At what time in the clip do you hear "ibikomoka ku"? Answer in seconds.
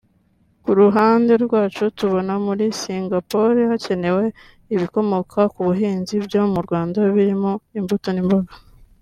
4.75-5.59